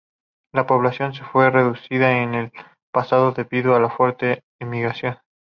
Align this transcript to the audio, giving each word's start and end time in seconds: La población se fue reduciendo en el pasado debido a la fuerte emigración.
La 0.51 0.65
población 0.65 1.13
se 1.13 1.23
fue 1.23 1.51
reduciendo 1.51 2.07
en 2.07 2.33
el 2.33 2.51
pasado 2.91 3.33
debido 3.33 3.75
a 3.75 3.79
la 3.79 3.91
fuerte 3.91 4.41
emigración. 4.59 5.19